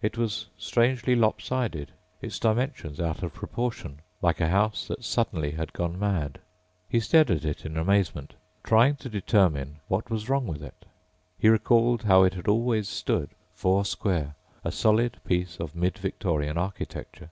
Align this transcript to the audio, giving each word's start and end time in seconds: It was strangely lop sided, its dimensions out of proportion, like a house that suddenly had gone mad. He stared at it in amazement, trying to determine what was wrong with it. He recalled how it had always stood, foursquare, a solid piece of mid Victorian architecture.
It 0.00 0.16
was 0.16 0.46
strangely 0.56 1.16
lop 1.16 1.40
sided, 1.40 1.90
its 2.22 2.38
dimensions 2.38 3.00
out 3.00 3.24
of 3.24 3.34
proportion, 3.34 4.02
like 4.22 4.40
a 4.40 4.50
house 4.50 4.86
that 4.86 5.02
suddenly 5.02 5.50
had 5.50 5.72
gone 5.72 5.98
mad. 5.98 6.38
He 6.88 7.00
stared 7.00 7.28
at 7.28 7.44
it 7.44 7.66
in 7.66 7.76
amazement, 7.76 8.34
trying 8.62 8.94
to 8.98 9.08
determine 9.08 9.80
what 9.88 10.10
was 10.10 10.28
wrong 10.28 10.46
with 10.46 10.62
it. 10.62 10.84
He 11.40 11.48
recalled 11.48 12.04
how 12.04 12.22
it 12.22 12.34
had 12.34 12.46
always 12.46 12.88
stood, 12.88 13.30
foursquare, 13.52 14.36
a 14.62 14.70
solid 14.70 15.18
piece 15.24 15.56
of 15.58 15.74
mid 15.74 15.98
Victorian 15.98 16.56
architecture. 16.56 17.30